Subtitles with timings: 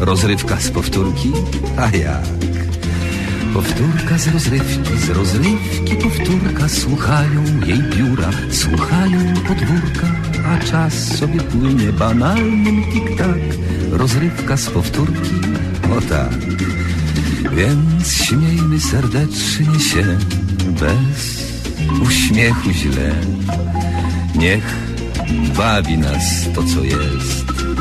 [0.00, 1.32] rozrywka z powtórki,
[1.76, 2.26] a jak?
[3.54, 10.06] Powtórka z rozrywki, z rozrywki powtórka, słuchają jej biura, słuchają podwórka,
[10.46, 13.40] a czas sobie płynie banalnym tik-tak,
[13.90, 15.34] rozrywka z powtórki,
[15.96, 16.38] o tak.
[17.56, 20.18] Więc śmiejmy serdecznie się
[20.80, 21.46] bez
[22.02, 23.14] uśmiechu źle.
[24.34, 24.74] Niech
[25.56, 26.24] bawi nas
[26.54, 27.55] to, co jest.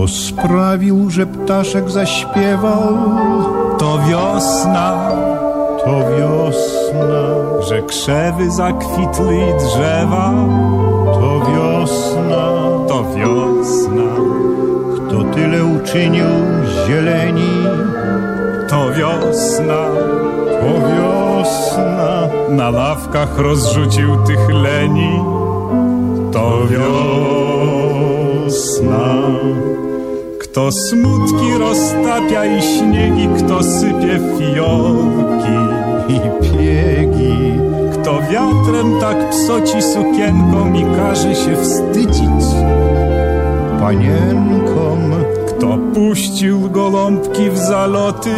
[0.00, 2.88] Kto sprawił, że ptaszek zaśpiewał?
[3.78, 5.10] To wiosna,
[5.84, 7.22] To wiosna,
[7.68, 10.32] że krzewy zakwitły i drzewa.
[11.04, 12.42] to wiosna.
[12.88, 14.10] To wiosna,
[14.96, 16.26] Kto tyle uczynił
[16.86, 17.52] zieleni?
[18.68, 19.80] to wiosna.
[20.60, 25.20] To wiosna, Na ławkach rozrzucił tych leni.
[26.32, 27.00] To wiosna.
[30.50, 35.58] Kto smutki roztapia i śniegi, kto sypie fiołki.
[36.08, 37.54] i piegi.
[37.92, 42.44] Kto wiatrem tak psoci sukienką i każe się wstydzić.
[43.80, 45.00] Panienkom,
[45.48, 48.34] Kto puścił gołąbki w zaloty,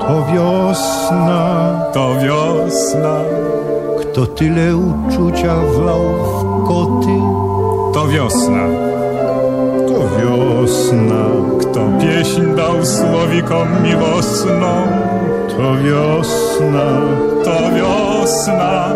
[0.00, 1.80] to wiosna.
[1.94, 3.16] to wiosna.
[4.00, 7.16] Kto tyle uczucia wlał w koty?
[7.94, 8.91] To wiosna.
[10.02, 11.22] To wiosna.
[11.60, 14.72] Kto pieśń dał słowikom miłosną,
[15.48, 16.86] To wiosna.
[17.44, 18.92] to wiosna.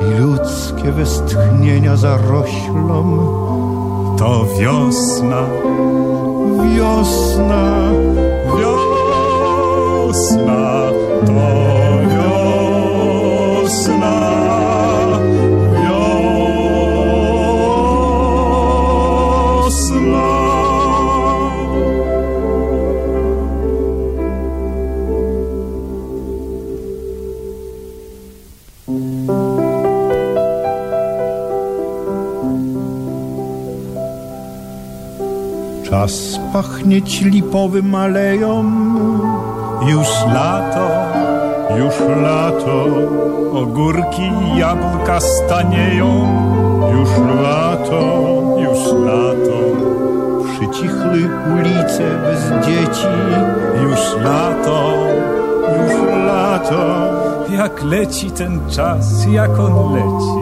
[0.00, 3.18] I ludzkie westchnienia zaroślą.
[4.18, 5.42] To wiosna,
[6.74, 7.62] Wiosna.
[8.58, 10.68] wiosna,
[11.26, 11.32] to
[13.62, 14.17] wiosna.
[36.52, 38.64] Pachnieć lipowym aleją.
[39.86, 40.88] Już lato,
[41.78, 42.84] Już lato,
[43.62, 46.08] ogórki i jabłka stanieją.
[46.92, 47.10] już
[47.42, 48.00] lato.
[48.58, 49.58] Już lato,
[50.44, 53.06] Przycichły ulice bez dzieci.
[53.82, 54.92] już lato,
[55.78, 55.92] Już
[56.26, 56.84] lato,
[57.50, 60.38] jak leci ten czas, jak on leci.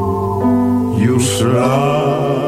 [1.10, 2.46] już lato.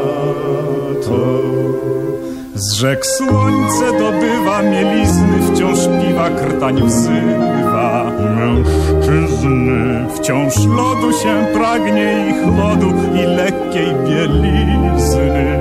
[2.59, 8.05] Z rzek słońce dobywa mielizny, wciąż piwa krtań wzywa.
[8.21, 10.07] mężczyzny.
[10.15, 15.61] Wciąż lodu się pragnie i chłodu i lekkiej bielizny.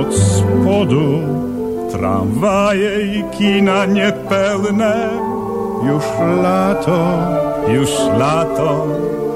[0.00, 1.20] Od spodu
[1.92, 5.10] tramwaje i kina niepełne.
[5.86, 6.04] Już
[6.42, 7.08] lato,
[7.68, 8.86] Już lato,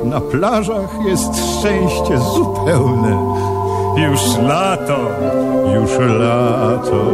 [0.05, 3.54] na plażach jest szczęście zupełne.
[3.97, 4.99] Już lato,
[5.75, 7.05] Już lato,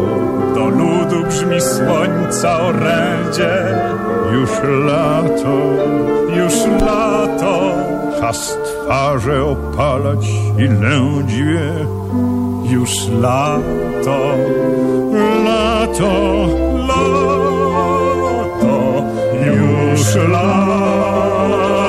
[0.54, 3.52] do ludu brzmi słońca orędzie.
[4.32, 4.50] już
[4.86, 5.56] lato,
[6.36, 6.54] Już
[6.86, 7.60] lato,
[8.20, 10.26] czas twarze opalać
[10.58, 11.60] i lędźwie.
[12.70, 12.90] już
[13.20, 14.18] lato,
[15.44, 16.12] Lato,
[16.88, 18.02] lato,
[19.46, 21.79] już lato, lato.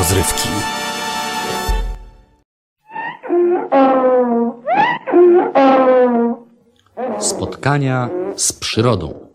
[0.00, 0.48] Rozrywki.
[7.20, 9.28] Spotkania z przyrodą.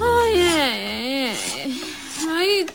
[0.00, 1.34] Ojej,
[2.26, 2.66] no i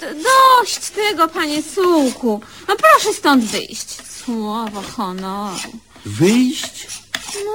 [0.59, 2.41] dość tego, panie Sułku.
[2.67, 4.07] No proszę stąd wyjść.
[4.07, 5.57] Słowo honoru.
[6.05, 6.87] Wyjść?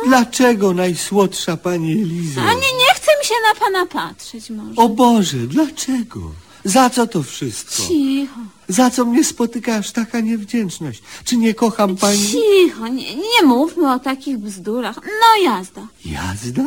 [0.06, 2.40] Dlaczego najsłodsza pani Elizo?
[2.40, 2.89] A nie, nie
[3.30, 4.76] się na pana patrzeć może.
[4.76, 6.20] O Boże, dlaczego?
[6.64, 7.82] Za co to wszystko?
[7.88, 11.02] Cicho, Za co mnie spotykasz taka niewdzięczność?
[11.24, 12.18] Czy nie kocham pani?
[12.28, 14.96] cicho, nie, nie mówmy o takich bzdurach.
[14.96, 15.86] No jazda.
[16.04, 16.64] Jazda?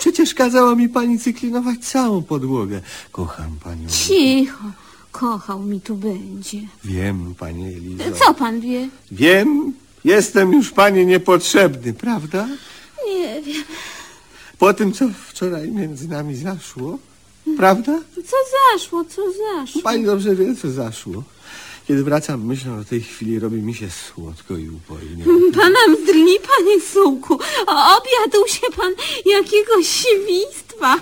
[0.00, 2.80] Przecież kazała mi pani cyklinować całą podłogę.
[3.12, 3.88] Kocham panią.
[3.88, 4.64] Cicho,
[5.12, 6.58] kochał mi tu będzie.
[6.84, 8.04] Wiem, pani Elizo.
[8.24, 8.88] Co pan wie?
[9.12, 9.72] Wiem,
[10.04, 12.48] jestem już pani niepotrzebny, prawda?
[13.06, 13.64] Nie wiem.
[14.62, 16.98] Po tym, co wczoraj między nami zaszło,
[17.56, 18.00] prawda?
[18.14, 18.36] Co
[18.72, 19.82] zaszło, co zaszło?
[19.82, 21.22] Pani dobrze wie, co zaszło.
[21.88, 25.24] Kiedy wracam myślą o tej chwili, robi mi się słodko i upojnie.
[25.60, 27.34] Pana mdli, panie Sułku.
[27.66, 28.92] O, Objadł się pan
[29.26, 29.86] jakiegoś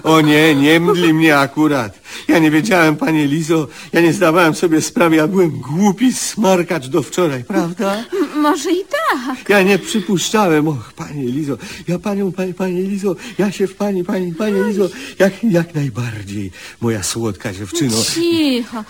[0.02, 2.00] O nie, nie mdli mnie akurat.
[2.28, 7.02] Ja nie wiedziałem, panie Lizo, ja nie zdawałem sobie sprawy, ja byłem głupi smarkacz do
[7.02, 7.94] wczoraj, prawda?
[7.94, 9.48] M- może i tak.
[9.48, 11.56] Ja nie przypuszczałem, och, panie Lizo,
[11.88, 14.88] ja panią, panie, panie Lizo, ja się w pani, pani, panie Lizo,
[15.18, 16.50] jak, jak najbardziej,
[16.80, 17.96] moja słodka dziewczyno.
[18.14, 18.84] Cicho.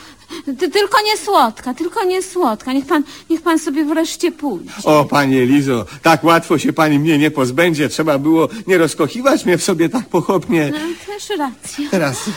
[0.58, 2.72] Ty, tylko nie słodka, tylko nie słodka.
[2.72, 4.70] Niech pan, niech pan sobie wreszcie pójdzie.
[4.84, 9.58] O, panie Lizo, tak łatwo się pani mnie nie pozbędzie, trzeba było nie rozkochiwać mnie
[9.58, 10.72] w sobie tak pochopnie.
[10.72, 11.90] No, też racja.
[11.90, 12.30] Teraz,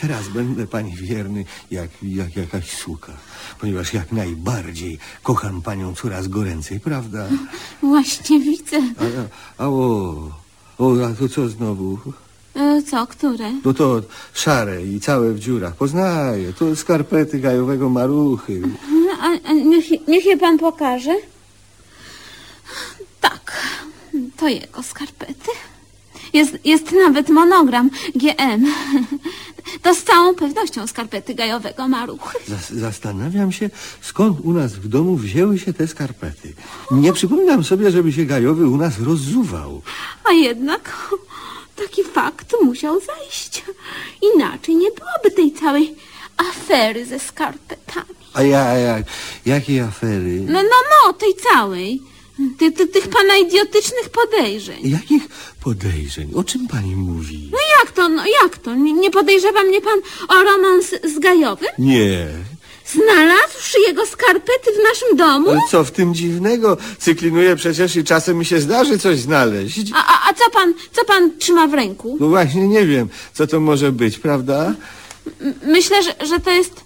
[0.00, 3.12] teraz będę pani wierny jak, jak jakaś suka,
[3.60, 7.28] ponieważ jak najbardziej kocham panią coraz goręcej, prawda?
[7.82, 8.76] Właśnie widzę.
[8.76, 10.30] A, a, a o,
[10.78, 11.98] o, a to co znowu?
[12.56, 13.52] E, Co, które?
[13.64, 14.02] No to
[14.34, 18.62] szare i całe w dziurach, poznaję, to skarpety gajowego maruchy.
[19.20, 21.14] A, a niech, niech je pan pokaże.
[23.20, 23.62] Tak,
[24.36, 25.50] to jego skarpety.
[26.32, 28.66] Jest, jest nawet monogram GM.
[29.82, 32.38] To z całą pewnością skarpety gajowego maruchy.
[32.48, 33.70] Zas zastanawiam się,
[34.00, 36.52] skąd u nas w domu wzięły się te skarpety.
[36.90, 39.82] Nie przypominam sobie, żeby się gajowy u nas rozzuwał.
[40.24, 41.14] A jednak
[41.76, 43.64] taki fakt musiał zajść.
[44.34, 45.94] Inaczej nie byłoby tej całej
[46.36, 48.20] afery ze skarpetami.
[48.34, 49.06] A ja, a jak,
[49.46, 50.40] jakiej afery?
[50.46, 52.02] No, no, no, tej całej.
[52.58, 54.90] Ty, ty, tych pana idiotycznych podejrzeń.
[54.90, 55.22] Jakich
[55.64, 56.30] podejrzeń?
[56.34, 57.48] O czym pani mówi?
[57.52, 58.74] No jak to, no jak to?
[58.74, 61.68] Nie, nie podejrzewa mnie pan o romans z Gajowym?
[61.78, 62.26] Nie.
[62.86, 65.50] Znalazłszy jego skarpety w naszym domu?
[65.50, 66.76] Ale co w tym dziwnego?
[66.98, 69.78] Cyklinuję przecież i czasem mi się zdarzy coś znaleźć.
[69.94, 72.16] A, a, a co pan, co pan trzyma w ręku?
[72.20, 74.74] No właśnie nie wiem, co to może być, prawda?
[75.40, 76.80] M- Myślę, że, że to jest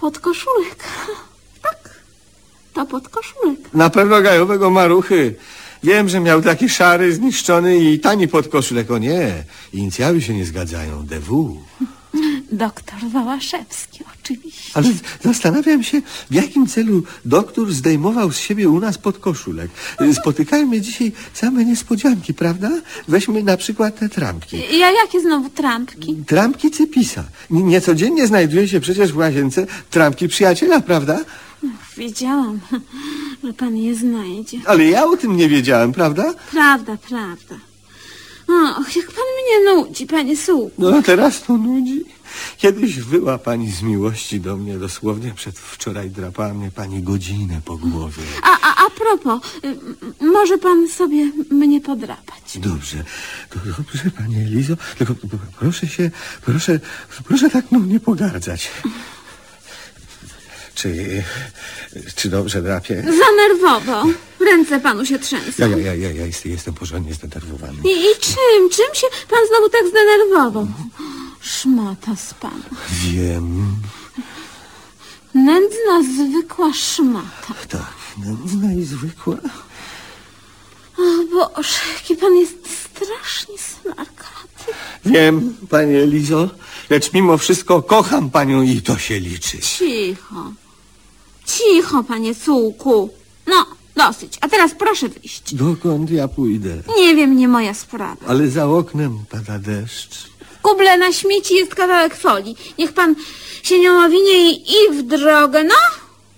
[0.00, 0.84] podkoszulek.
[2.80, 3.74] To podkoszulek.
[3.74, 5.34] Na pewno gajowego maruchy.
[5.82, 8.90] Wiem, że miał taki szary, zniszczony i tani podkoszulek.
[8.90, 11.06] O nie, inicjały się nie zgadzają.
[11.06, 11.60] DW.
[12.52, 14.70] Doktor Wałaszewski, oczywiście.
[14.74, 14.86] Ale
[15.24, 19.70] zastanawiam się, w jakim celu doktor zdejmował z siebie u nas podkoszulek.
[20.12, 22.70] Spotykają mnie dzisiaj same niespodzianki, prawda?
[23.08, 24.56] Weźmy na przykład te trampki.
[24.78, 26.16] Ja jakie znowu trampki?
[26.26, 27.24] Trampki Cypisa.
[27.50, 31.20] Niecodziennie znajduje się przecież w łazience trampki przyjaciela, prawda?
[32.00, 32.60] Wiedziałam,
[33.44, 34.58] że pan je znajdzie.
[34.66, 36.34] Ale ja o tym nie wiedziałem, prawda?
[36.50, 37.54] Prawda, prawda.
[38.78, 40.82] Och, jak pan mnie nudzi, panie Sułku.
[40.82, 42.04] No teraz to nudzi.
[42.56, 48.22] Kiedyś wyła pani z miłości do mnie, dosłownie przedwczoraj drapała mnie pani godzinę po głowie.
[48.42, 49.40] A, a, a propos,
[50.20, 52.58] y, może pan sobie mnie podrapać.
[52.58, 53.04] Dobrze,
[53.50, 55.14] to dobrze, pani Elizo, tylko
[55.58, 56.10] proszę się,
[56.42, 56.80] proszę,
[57.24, 58.70] proszę tak mną nie pogardzać.
[60.80, 61.22] Czy,
[62.16, 63.02] czy dobrze drapie?
[63.02, 64.04] Za nerwowo.
[64.40, 65.52] Ręce panu się trzęsą.
[65.58, 67.78] Ja, ja, ja, ja, ja jestem, jestem porządnie zdenerwowany.
[67.84, 68.70] I, I czym?
[68.72, 70.66] Czym się pan znowu tak zdenerwował?
[71.40, 72.62] Szmata z pana.
[72.90, 73.76] Wiem,
[75.34, 77.54] Nędzna, zwykła szmata.
[77.68, 77.92] tak,
[78.24, 79.36] nędzna i zwykła.
[80.98, 84.72] O Boże, jaki pan jest strasznie smarkaty.
[85.04, 86.50] Wiem, pani Elizo,
[86.90, 89.58] lecz mimo wszystko kocham panią i to się liczy.
[89.58, 90.52] Cicho.
[91.54, 93.10] Cicho, panie cułku.
[93.46, 93.66] No,
[93.96, 94.38] dosyć.
[94.40, 95.54] A teraz proszę wyjść.
[95.54, 96.76] Dokąd ja pójdę?
[96.98, 98.26] Nie wiem, nie moja sprawa.
[98.26, 100.30] Ale za oknem pada deszcz.
[100.58, 102.56] W kuble na śmieci jest kawałek folii.
[102.78, 103.14] Niech pan
[103.62, 105.64] się nią owinie i, i w drogę.
[105.64, 105.74] No,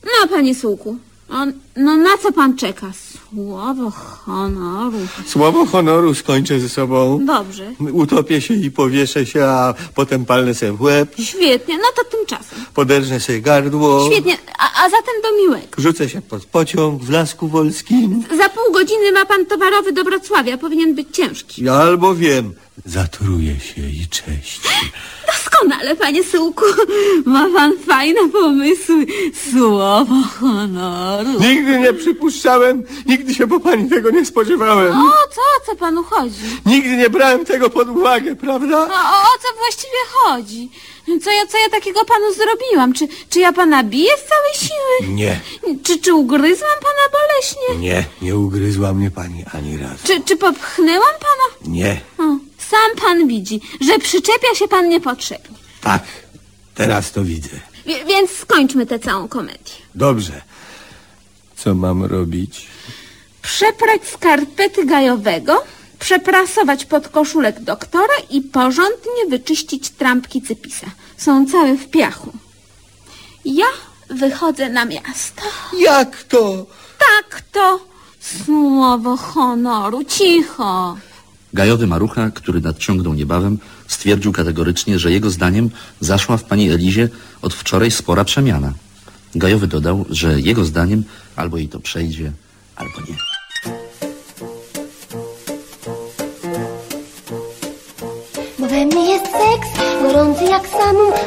[0.04, 0.96] no, panie sułku.
[1.28, 2.92] No, no, na co pan czeka?
[3.34, 4.98] Słowo honoru.
[5.26, 7.20] Słowo honoru skończę ze sobą.
[7.26, 7.72] Dobrze.
[7.92, 12.58] Utopię się i powieszę się, a potem palnę sobie w łeb, Świetnie, no to tymczasem.
[12.74, 15.66] poderżnę sobie gardło, Świetnie, a, a zatem do miłego.
[15.78, 18.22] rzucę się pod pociąg w Lasku Wolskim.
[18.36, 20.58] Za pół godziny ma pan towarowy do Wrocławia.
[20.58, 21.64] Powinien być ciężki.
[21.64, 22.52] Ja albo wiem,
[22.84, 24.60] zatruję się i cześć.
[25.26, 26.64] Doskonale, panie Sułku.
[27.24, 29.06] Ma pan fajne pomysły.
[29.50, 31.30] Słowo honoru.
[31.40, 34.92] Nigdy nie przypuszczałem, nigdy się po pani tego nie spodziewałem.
[35.00, 36.60] O co, o co panu chodzi?
[36.66, 38.78] Nigdy nie brałem tego pod uwagę, prawda?
[38.78, 40.70] O, o, o co właściwie chodzi?
[41.24, 42.92] Co ja, co ja takiego panu zrobiłam?
[42.92, 45.14] Czy, czy ja pana biję z całej siły?
[45.14, 45.40] Nie,
[45.82, 47.88] Czy, czy ugryzłam pana boleśnie?
[47.88, 49.94] nie, nie ugryzła mnie pani ani razu.
[50.06, 51.72] Czy, czy popchnęłam pana?
[51.74, 52.22] Nie, O,
[52.72, 55.56] sam pan widzi, że przyczepia się pan niepotrzebnie.
[55.80, 56.02] tak,
[56.74, 57.56] teraz to widzę.
[57.86, 59.74] Wie- więc skończmy tę całą komedię.
[59.94, 60.42] Dobrze.
[61.56, 62.66] Co mam robić?
[63.42, 65.64] Przeprać skarpety gajowego,
[65.98, 70.86] przeprasować podkoszulek doktora i porządnie wyczyścić trampki cypisa.
[71.16, 72.32] Są całe w piachu.
[73.44, 73.66] Ja
[74.10, 75.42] wychodzę na miasto.
[75.78, 76.66] Jak to?
[76.98, 77.80] Tak to
[78.44, 80.04] słowo honoru.
[80.04, 80.96] Cicho.
[81.54, 87.08] Gajowy Marucha, który nadciągnął niebawem, stwierdził kategorycznie, że jego zdaniem zaszła w pani Elizie
[87.42, 88.72] od wczoraj spora przemiana.
[89.34, 91.04] Gajowy dodał, że jego zdaniem
[91.36, 92.32] albo jej to przejdzie,
[92.76, 93.16] albo nie.
[98.58, 99.68] Bo we mnie jest seks,
[100.02, 100.62] gorący jak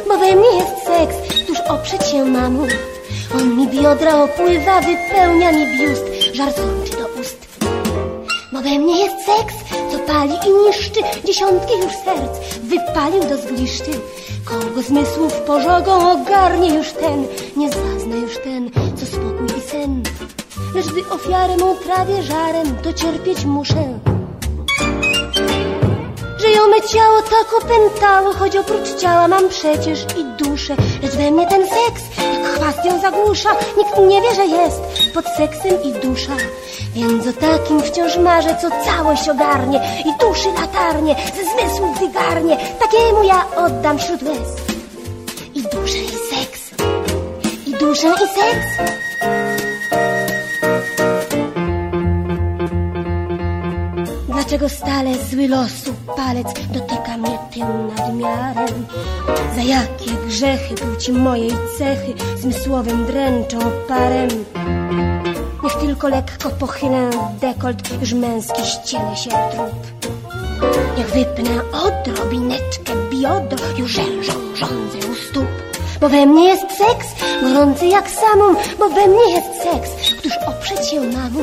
[0.08, 2.67] bo we mnie jest seks, tuż oprzeć się mamu.
[3.36, 6.05] On mi biodra opływa, wypełnia mi biust.
[8.55, 9.55] Bo we mnie jest seks,
[9.91, 13.91] co pali i niszczy dziesiątki już serc, wypalił do zgliszczy.
[14.45, 20.03] Kogo zmysłów pożogą ogarnie już ten, nie zazna już ten, co spokój i sen.
[20.75, 24.00] Lecz gdy ofiarę mą trawię żarem, to cierpieć muszę.
[26.38, 30.75] Że me ciało tak opętało, choć oprócz ciała mam przecież i duszę.
[31.03, 32.44] Lecz we mnie ten seks, jak
[32.86, 34.81] ją zagłusza, nikt nie wie, że jest
[35.13, 36.36] pod seksem i dusza.
[36.93, 42.57] Więc o takim wciąż marzę, co całość ogarnie i duszy latarnie, ze zmysłów wygarnie.
[42.79, 44.55] Takiemu ja oddam wśród łez.
[45.55, 46.72] I duszę i seks,
[47.67, 48.95] i duszę i seks.
[54.27, 58.85] Dlaczego stale zły losu palec dotyka mnie nadmiarem?
[59.55, 64.29] Za jakie grzechy płci mojej cechy zmysłowym dręczą parem?
[65.63, 67.09] Niech tylko lekko pochylę
[67.41, 70.12] dekolt, już męski ściele się trup.
[70.97, 75.47] Niech wypnę odrobineczkę biodo, już rzężą rządzę u stóp.
[76.01, 77.07] Bo we mnie jest seks,
[77.41, 81.41] gorący jak samum, bo we mnie jest seks, któż oprzeć się mamu.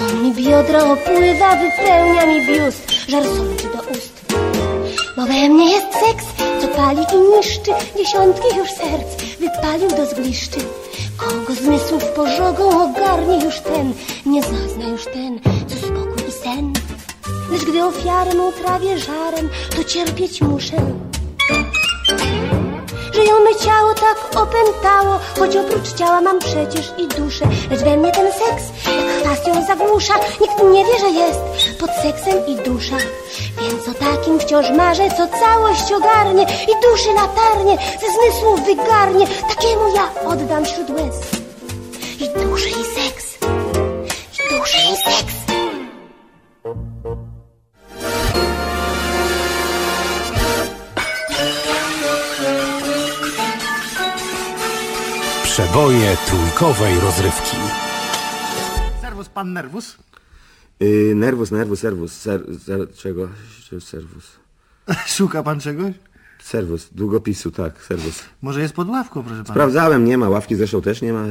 [0.00, 3.87] On mi biodra opływa, wypełnia mi biust, żar sączy do.
[5.18, 6.26] Bo we mnie jest seks,
[6.60, 10.60] co pali i niszczy dziesiątki już serc, wypalił do zgliszczy.
[11.16, 13.92] Kogo zmysłów pożogą ogarnie już ten,
[14.26, 16.72] nie zazna już ten, co spokój i sen.
[17.52, 20.76] Lecz gdy ofiarę mą trawię żarem, to cierpieć muszę.
[23.18, 27.44] Że ją me ciało tak opętało, choć oprócz ciała mam przecież i duszę.
[27.70, 31.38] Lecz we mnie ten seks, jak chwast ją zagłusza, nikt nie wie, że jest
[31.80, 32.96] pod seksem i dusza.
[33.60, 39.26] Więc o takim wciąż marzę, co całość ogarnie i duszy latarnie, ze zmysłów wygarnie.
[39.48, 41.37] Takiemu ja oddam wśród łez.
[55.58, 57.56] Przeboje trójkowej rozrywki.
[59.00, 59.96] Serwus, pan Nerwus?
[60.80, 62.12] Yy, nerwus, nerwus, serwus.
[62.12, 63.28] Ser, ser, czego?
[63.80, 64.24] Serwus.
[65.16, 65.92] Szuka pan czegoś?
[66.42, 68.22] Serwus, długopisu, tak, serwus.
[68.42, 69.54] Może jest pod ławką, proszę pana.
[69.54, 71.24] Sprawdzałem, nie ma, ławki zresztą też nie ma.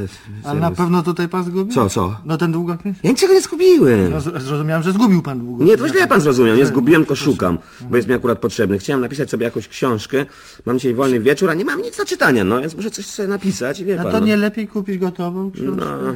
[0.44, 0.78] Ale na serwus.
[0.78, 1.74] pewno tutaj pan zgubił?
[1.74, 2.16] Co, co?
[2.26, 2.98] No ten długopis?
[3.04, 4.12] Ja niczego nie zgubiłem.
[4.12, 5.68] No, zrozumiałem, że zgubił pan długopis.
[5.68, 7.58] Nie, to źle pan zrozumiał, nie zgubiłem, tylko szukam,
[7.90, 8.80] bo jest mi akurat potrzebny.
[8.80, 10.26] Chciałem napisać sobie jakąś książkę,
[10.66, 13.30] mam dzisiaj wolny wieczór, a nie mam nic do czytania, no więc muszę coś sobie
[13.30, 14.12] napisać wie A pan.
[14.12, 14.26] to no.
[14.26, 15.86] nie lepiej kupić gotową książkę?
[16.04, 16.14] No.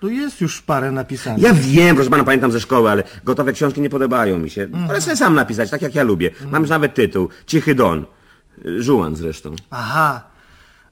[0.00, 1.42] Tu jest już parę napisanych.
[1.42, 4.62] Ja wiem, proszę pana, pamiętam ze szkoły, ale gotowe książki nie podobają mi się.
[4.62, 4.90] Mhm.
[4.90, 6.30] Ale sobie sam napisać, tak jak ja lubię.
[6.50, 8.04] Mam już nawet tytuł, Cichy Don.
[8.78, 9.54] Żułan zresztą.
[9.70, 10.20] Aha.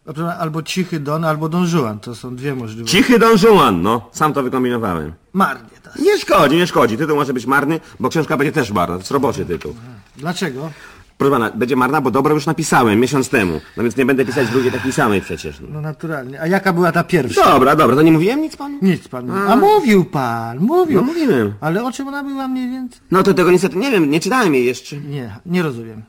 [0.07, 2.01] Dobrze, Albo Cichy Don, albo Don Juan.
[2.01, 2.97] To są dwie możliwości.
[2.97, 4.09] Cichy Don Żułan, no.
[4.13, 5.13] Sam to wykombinowałem.
[5.33, 6.03] Marnie to.
[6.03, 6.97] Nie szkodzi, nie szkodzi.
[6.99, 8.95] Tytuł może być marny, bo książka będzie też marna.
[8.95, 9.75] To jest roboczy tytuł.
[10.17, 10.71] Dlaczego?
[11.19, 13.61] Proszę pana, będzie marna, bo dobro już napisałem miesiąc temu.
[13.77, 15.61] No więc nie będę pisać drugiej takiej samej przecież.
[15.61, 15.69] No.
[15.73, 16.41] No naturalnie.
[16.41, 17.45] A jaka była ta pierwsza?
[17.45, 18.79] Dobra, dobra, to nie mówiłem nic panu?
[18.83, 19.31] Nic pan.
[19.31, 21.01] A, A mówił pan, mówił.
[21.01, 21.55] No mówiłem.
[21.61, 23.01] Ale o czym ona była mniej więcej?
[23.11, 24.97] No to tego niestety nie wiem, nie czytałem jej jeszcze.
[24.97, 26.03] Nie, nie rozumiem.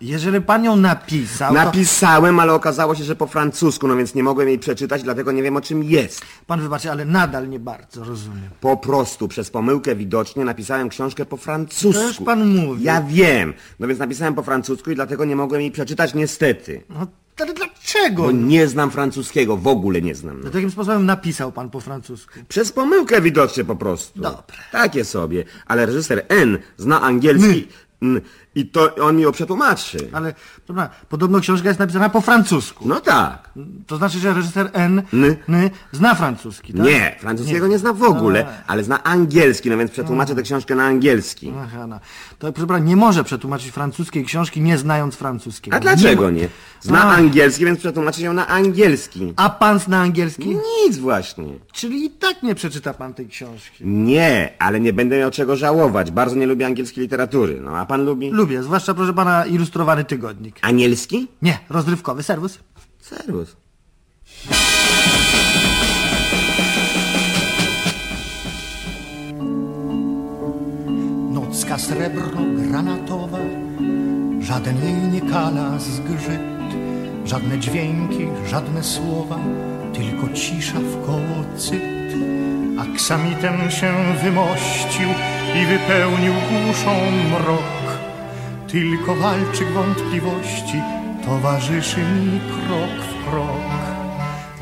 [0.00, 1.54] Jeżeli pan ją napisał, to...
[1.54, 5.42] Napisałem, ale okazało się, że po francusku, no więc nie mogłem jej przeczytać, dlatego nie
[5.42, 6.22] wiem o czym jest.
[6.46, 8.50] Pan wybaczy, ale nadal nie bardzo rozumiem.
[8.60, 11.92] Po prostu, przez pomyłkę widocznie napisałem książkę po francusku.
[11.92, 12.84] To już pan mówi.
[12.84, 13.54] Ja wiem.
[13.80, 16.82] No więc napisałem po francusku i dlatego nie mogłem jej przeczytać niestety.
[16.88, 17.06] No,
[17.40, 18.22] ale dlaczego?
[18.22, 20.42] Bo nie znam francuskiego, w ogóle nie znam.
[20.42, 22.32] To Jakim sposobem napisał pan po francusku?
[22.48, 24.20] Przez pomyłkę widocznie po prostu.
[24.20, 24.56] Dobre.
[24.72, 25.44] Takie sobie.
[25.66, 27.68] Ale reżyser N zna angielski
[28.02, 28.20] N,
[28.54, 30.08] i to on mi ją przetłumaczy.
[30.12, 30.34] Ale,
[30.66, 32.88] dobra, podobno książka jest napisana po francusku.
[32.88, 33.50] No tak.
[33.86, 35.36] To znaczy, że reżyser N, N.
[35.48, 36.82] N zna francuski, tak?
[36.86, 37.78] Nie, francuskiego nie.
[37.78, 41.52] zna w ogóle, ale zna angielski, no więc przetłumaczę tę książkę na angielski.
[41.62, 42.00] Aha, no.
[42.38, 45.76] To proszę pana, nie może przetłumaczyć francuskiej książki nie znając francuskiego.
[45.76, 46.48] A dlaczego ma- nie?
[46.80, 47.14] Zna A.
[47.16, 49.32] angielski, więc przetłumaczę ją na angielski.
[49.36, 50.48] A pan zna angielski?
[50.86, 51.58] Nic właśnie.
[51.72, 53.84] Czyli i tak nie przeczyta pan tej książki.
[53.86, 56.10] Nie, ale nie będę miał czego żałować.
[56.10, 57.60] Bardzo nie lubię angielskiej literatury.
[57.60, 58.30] No a pan lubi?
[58.40, 60.58] Lubię, zwłaszcza proszę pana ilustrowany tygodnik.
[60.62, 61.28] Anielski?
[61.42, 62.58] Nie, rozrywkowy serwus.
[63.00, 63.56] Serwus.
[71.32, 73.38] Nocka srebrno-granatowa,
[74.40, 76.40] żaden jej nie kala zgrzyt,
[77.24, 79.38] żadne dźwięki, żadne słowa,
[79.94, 81.82] tylko cisza w koło cyt.
[82.78, 85.08] Aksamitem się wymościł
[85.62, 86.32] i wypełnił
[86.70, 86.90] uszą
[87.30, 87.79] mrok.
[88.72, 90.82] Tylko walczyk wątpliwości
[91.24, 93.70] towarzyszy mi krok w krok.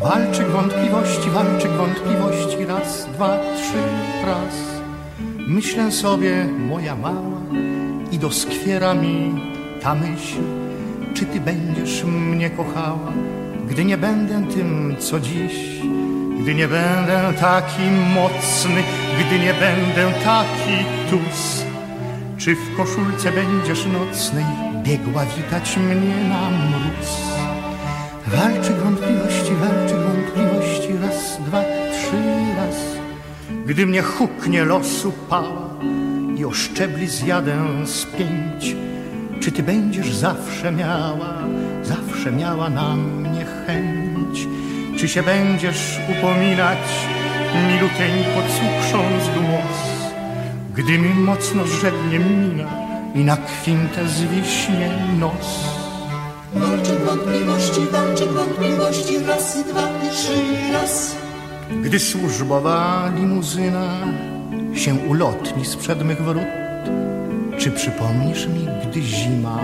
[0.01, 3.83] Walczyk wątpliwości, walczyk wątpliwości, raz, dwa, trzy,
[4.27, 4.83] raz.
[5.49, 7.41] Myślę sobie, moja mała,
[8.13, 9.35] i doskwiera mi
[9.83, 10.41] ta myśl,
[11.15, 13.13] czy ty będziesz mnie kochała,
[13.71, 15.81] gdy nie będę tym, co dziś,
[16.41, 17.83] gdy nie będę taki
[18.15, 18.83] mocny,
[19.21, 21.68] gdy nie będę taki tus.
[22.39, 24.45] Czy w koszulce będziesz nocnej
[24.83, 27.17] biegła witać mnie na mróz?
[28.27, 32.17] Walczy wątpliwości, walczy wątpliwości, raz, dwa, trzy,
[32.57, 32.77] raz.
[33.67, 35.69] Gdy mnie huknie losu pała
[36.37, 38.77] i o szczebli zjadę z pięć,
[39.41, 41.35] czy ty będziesz zawsze miała,
[41.83, 44.49] zawsze miała na mnie chęć?
[44.99, 46.79] Czy się będziesz upominać,
[47.69, 49.88] miluteńko cukrząc głos,
[50.79, 52.71] gdy mi mocno żednie mina
[53.15, 55.65] i na kwintę zwiśnie nos?
[56.55, 61.17] Walczyk wątpliwości, walczyk wątpliwości, raz i dwa i trzy, raz.
[61.83, 63.97] Gdy służbowa limuzyna
[64.75, 66.43] się ulotni sprzed mych wrót,
[67.59, 69.59] czy przypomnisz mi, gdy zima,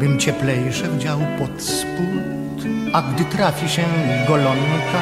[0.00, 3.84] bym cieplejsze wdział pod spód, a gdy trafi się
[4.28, 5.00] golonka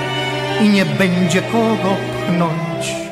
[0.62, 3.06] i nie będzie kogo pchnąć,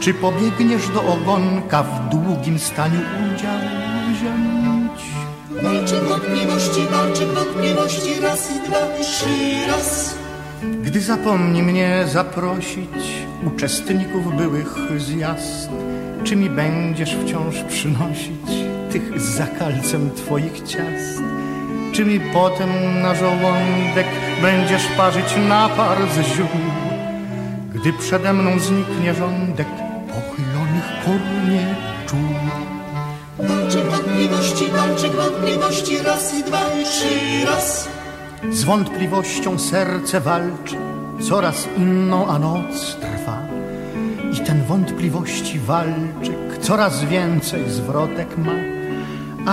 [0.00, 3.58] czy pobiegniesz do ogonka w długim staniu udział
[4.12, 5.00] wziąć?
[5.62, 10.14] Walczyk wątpliwości, walczyk wątpliwości, raz i dwa trzy, raz.
[10.82, 15.70] Gdy zapomni mnie zaprosić uczestników byłych zjazd,
[16.24, 18.50] czy mi będziesz wciąż przynosić
[18.92, 21.22] tych zakalcem twoich ciast?
[21.92, 22.70] Czy mi potem
[23.02, 24.06] na żołądek
[24.42, 26.46] będziesz parzyć napar z ziół,
[27.74, 29.66] gdy przede mną zniknie rządek
[31.08, 32.28] pochylonych kornieczuł?
[33.38, 37.88] Walczyk wątpliwości, walczyk wątpliwości, raz i dwa i trzy, raz.
[38.50, 40.76] Z wątpliwością serce walczy,
[41.28, 43.42] coraz inną, a noc trwa.
[44.32, 48.52] I ten wątpliwości walczyk coraz więcej zwrotek ma,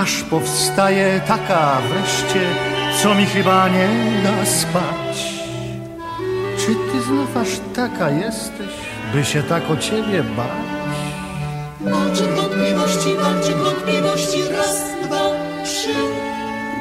[0.00, 2.40] aż powstaje taka wreszcie,
[3.02, 3.88] co mi chyba nie
[4.22, 5.36] da spać.
[6.58, 8.72] Czy ty znów aż taka jesteś,
[9.12, 10.75] by się tak o ciebie bać?
[12.16, 15.30] Walczyk wątpliwości, walczyk wątpliwości, raz, dwa,
[15.64, 15.94] trzy,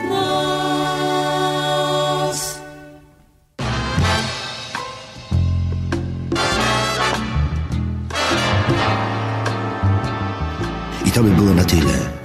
[0.09, 1.19] raz.
[11.05, 12.24] I to by było na tyle.